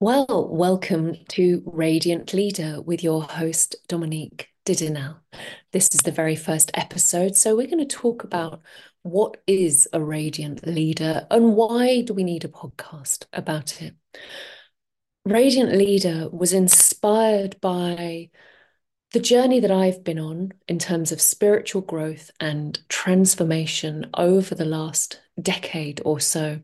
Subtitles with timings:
[0.00, 5.16] Well, welcome to Radiant Leader with your host, Dominique Didinal.
[5.72, 8.62] This is the very first episode, so we're going to talk about
[9.02, 13.96] what is a radiant leader and why do we need a podcast about it.
[15.24, 18.30] Radiant Leader was inspired by
[19.12, 24.64] the journey that I've been on in terms of spiritual growth and transformation over the
[24.64, 26.60] last decade or so.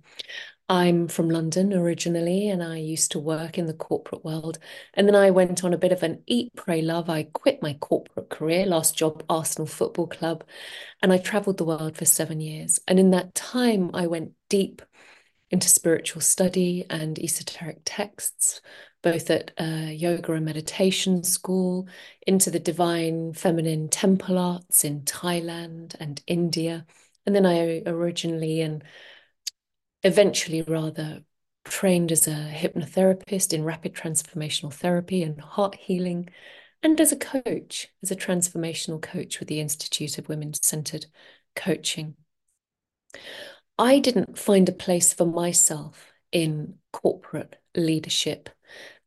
[0.69, 4.59] I'm from London originally, and I used to work in the corporate world.
[4.95, 7.11] And then I went on a bit of an eat, pray, love.
[7.11, 10.43] I quit my corporate career, last job, Arsenal Football Club,
[11.03, 12.81] and I traveled the world for seven years.
[12.89, 14.81] And in that time, I went deep
[15.51, 18.63] into spiritual study and esoteric texts,
[19.03, 21.87] both at a yoga and meditation school,
[22.27, 26.87] into the divine feminine temple arts in Thailand and India.
[27.27, 28.83] And then I originally and
[30.05, 31.25] eventually rather
[31.65, 36.29] trained as a hypnotherapist in rapid transformational therapy and heart healing,
[36.83, 41.07] and as a coach, as a transformational coach with the Institute of Women Centered
[41.57, 42.15] Coaching.
[43.79, 48.51] I didn't find a place for myself in corporate leadership.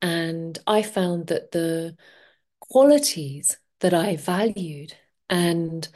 [0.01, 1.95] And I found that the
[2.59, 4.93] qualities that I valued
[5.29, 5.87] and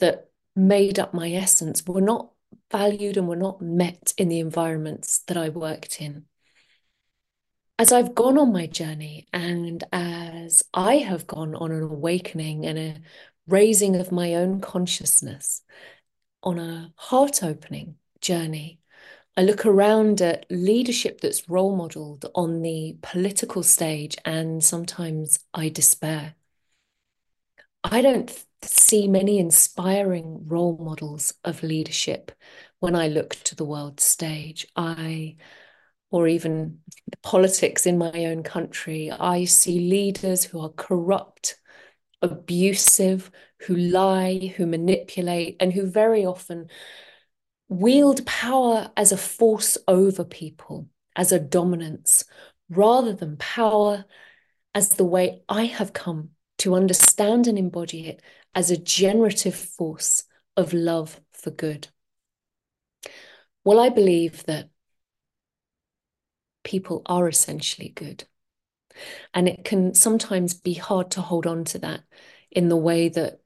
[0.00, 2.32] that made up my essence were not
[2.70, 6.26] valued and were not met in the environments that I worked in.
[7.78, 12.78] As I've gone on my journey and as I have gone on an awakening and
[12.78, 12.96] a
[13.46, 15.62] raising of my own consciousness
[16.42, 18.80] on a heart opening journey,
[19.36, 25.68] I look around at leadership that's role modeled on the political stage and sometimes I
[25.68, 26.34] despair.
[27.84, 28.30] I don't
[28.62, 32.32] see many inspiring role models of leadership
[32.80, 34.66] when I look to the world stage.
[34.76, 35.36] I,
[36.10, 41.56] or even the politics in my own country, I see leaders who are corrupt,
[42.22, 43.30] abusive,
[43.60, 46.68] who lie, who manipulate, and who very often
[47.68, 52.24] wield power as a force over people, as a dominance,
[52.70, 54.04] rather than power
[54.74, 58.22] as the way I have come to understand and embody it
[58.58, 60.24] as a generative force
[60.56, 61.86] of love for good.
[63.62, 64.68] Well, I believe that
[66.64, 68.24] people are essentially good.
[69.32, 72.00] And it can sometimes be hard to hold on to that
[72.50, 73.38] in the way that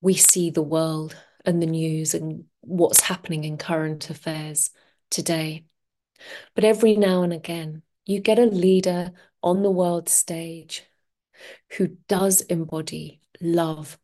[0.00, 1.14] we see the world
[1.44, 4.70] and the news and what's happening in current affairs
[5.08, 5.66] today.
[6.56, 10.82] But every now and again, you get a leader on the world stage
[11.76, 13.98] who does embody love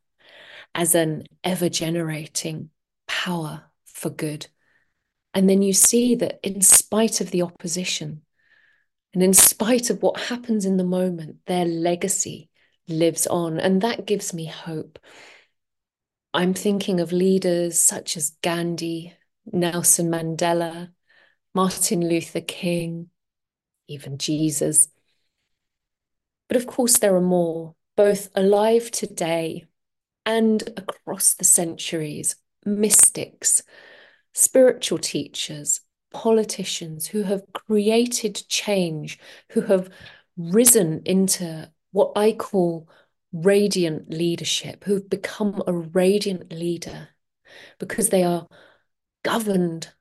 [0.74, 2.70] as an ever generating
[3.06, 4.46] power for good.
[5.34, 8.22] And then you see that in spite of the opposition
[9.14, 12.50] and in spite of what happens in the moment, their legacy
[12.88, 13.58] lives on.
[13.58, 14.98] And that gives me hope.
[16.34, 19.14] I'm thinking of leaders such as Gandhi,
[19.50, 20.90] Nelson Mandela,
[21.54, 23.08] Martin Luther King,
[23.88, 24.88] even Jesus.
[26.48, 29.66] But of course, there are more, both alive today
[30.28, 33.62] and across the centuries, mystics,
[34.34, 35.80] spiritual teachers,
[36.12, 39.18] politicians who have created change,
[39.52, 39.88] who have
[40.36, 42.90] risen into what I call
[43.32, 47.08] radiant leadership, who've become a radiant leader
[47.78, 48.46] because they are
[49.22, 49.94] governed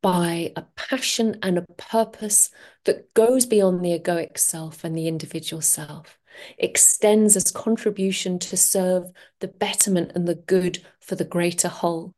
[0.00, 2.50] by a passion and a purpose
[2.84, 6.17] that goes beyond the egoic self and the individual self,
[6.58, 9.04] extends as contribution to serve
[9.40, 12.14] the betterment and the good for the greater whole,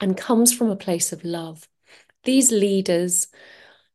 [0.00, 1.68] and comes from a place of love.
[2.24, 3.28] These leaders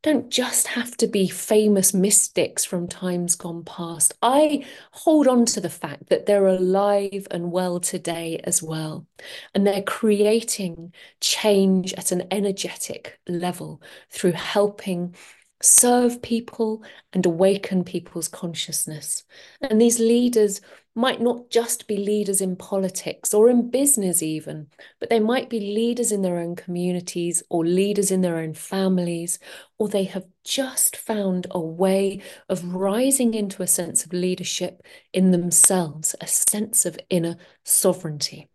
[0.03, 4.13] don't just have to be famous mystics from times gone past.
[4.21, 9.07] I hold on to the fact that they're alive and well today as well.
[9.53, 15.16] And they're creating change at an energetic level through helping
[15.61, 16.83] serve people
[17.13, 19.23] and awaken people's consciousness.
[19.61, 20.61] And these leaders
[20.95, 24.67] might not just be leaders in politics or in business, even,
[24.99, 29.37] but they might be leaders in their own communities or leaders in their own families,
[29.77, 34.81] or they have just found a way of rising into a sense of leadership
[35.13, 38.49] in themselves, a sense of inner sovereignty.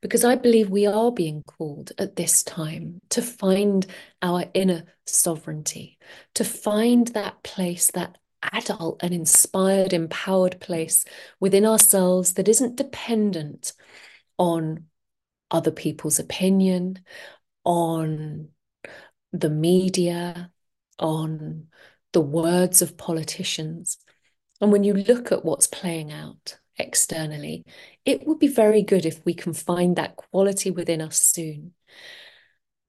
[0.00, 3.86] Because I believe we are being called at this time to find
[4.22, 5.98] our inner sovereignty,
[6.34, 8.18] to find that place, that
[8.52, 11.04] adult and inspired, empowered place
[11.40, 13.72] within ourselves that isn't dependent
[14.38, 14.84] on
[15.50, 17.00] other people's opinion,
[17.64, 18.48] on
[19.32, 20.50] the media,
[20.98, 21.66] on
[22.12, 23.98] the words of politicians.
[24.60, 27.64] And when you look at what's playing out externally,
[28.04, 31.72] it would be very good if we can find that quality within us soon.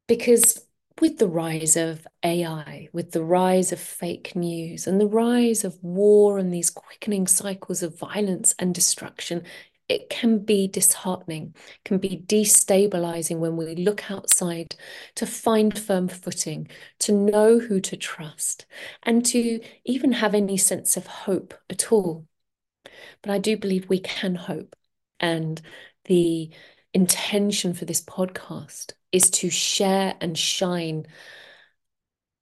[0.07, 0.65] Because
[1.01, 5.77] with the rise of AI, with the rise of fake news, and the rise of
[5.83, 9.43] war and these quickening cycles of violence and destruction,
[9.87, 11.53] it can be disheartening,
[11.83, 14.75] can be destabilizing when we look outside
[15.15, 16.67] to find firm footing,
[16.99, 18.65] to know who to trust,
[19.03, 22.25] and to even have any sense of hope at all.
[23.21, 24.75] But I do believe we can hope.
[25.19, 25.61] And
[26.05, 26.49] the
[26.93, 31.07] intention for this podcast is to share and shine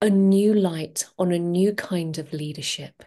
[0.01, 3.03] a new light on a new kind of leadership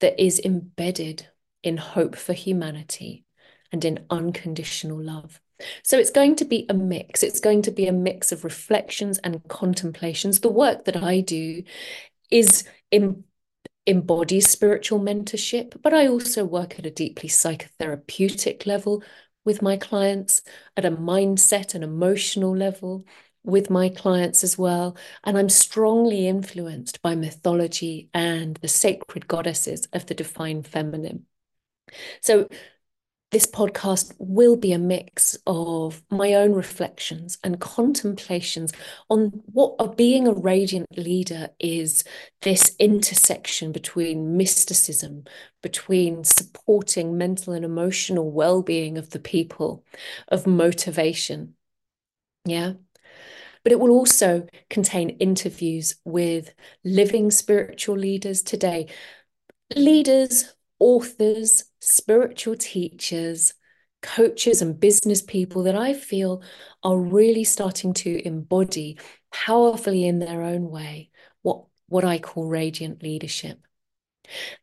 [0.00, 1.28] that is embedded
[1.62, 3.24] in hope for humanity
[3.72, 5.40] and in unconditional love.
[5.82, 7.22] So it's going to be a mix.
[7.22, 10.40] It's going to be a mix of reflections and contemplations.
[10.40, 11.62] The work that I do
[12.30, 13.24] is in
[13.86, 19.02] embodies spiritual mentorship, but I also work at a deeply psychotherapeutic level
[19.44, 20.42] with my clients
[20.76, 23.04] at a mindset and emotional level
[23.44, 24.96] with my clients as well.
[25.22, 31.26] And I'm strongly influenced by mythology and the sacred goddesses of the divine feminine.
[32.22, 32.48] So
[33.34, 38.72] this podcast will be a mix of my own reflections and contemplations
[39.10, 42.04] on what a being a radiant leader is
[42.42, 45.24] this intersection between mysticism,
[45.64, 49.84] between supporting mental and emotional well being of the people,
[50.28, 51.56] of motivation.
[52.44, 52.74] Yeah.
[53.64, 56.54] But it will also contain interviews with
[56.84, 58.86] living spiritual leaders today,
[59.74, 60.54] leaders
[60.84, 63.54] authors, spiritual teachers,
[64.02, 66.42] coaches, and business people that I feel
[66.82, 68.98] are really starting to embody
[69.32, 71.08] powerfully in their own way
[71.40, 73.66] what, what I call radiant leadership.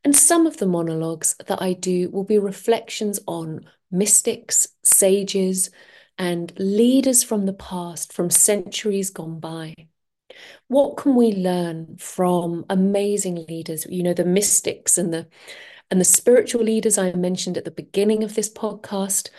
[0.03, 5.71] And some of the monologues that I do will be reflections on mystics, sages,
[6.19, 9.73] and leaders from the past, from centuries gone by.
[10.68, 13.88] What can we learn from amazing leaders?
[13.89, 15.27] You know, the mystics and the
[15.91, 19.29] and the spiritual leaders I mentioned at the beginning of this podcast,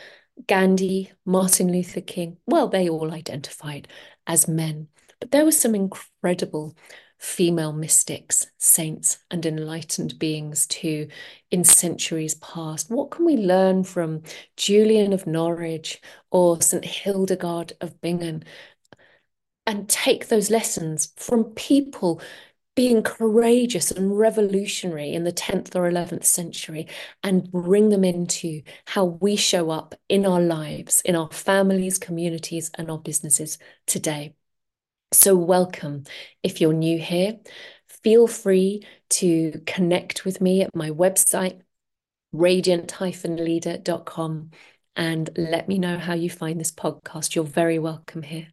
[0.47, 3.89] Gandhi, Martin Luther King, well, they all identified
[4.27, 4.89] as men.
[5.19, 6.77] But there were some incredible
[7.19, 11.09] female mystics, saints, and enlightened beings too
[11.51, 12.91] in centuries past.
[12.91, 14.23] What can we learn from
[14.57, 16.85] Julian of Norwich or St.
[16.85, 18.45] Hildegard of Bingen?
[19.67, 22.21] And take those lessons from people
[22.75, 26.89] being courageous and revolutionary in the 10th or 11th century
[27.23, 32.71] and bring them into how we show up in our lives, in our families, communities,
[32.79, 34.35] and our businesses today.
[35.13, 36.05] So, welcome.
[36.43, 37.39] If you're new here,
[38.03, 41.61] feel free to connect with me at my website,
[42.33, 44.51] radiant-leader.com,
[44.97, 47.35] and let me know how you find this podcast.
[47.35, 48.49] You're very welcome here.